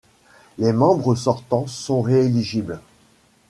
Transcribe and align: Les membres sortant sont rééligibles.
Les 0.57 0.73
membres 0.73 1.13
sortant 1.13 1.67
sont 1.67 2.01
rééligibles. 2.01 2.81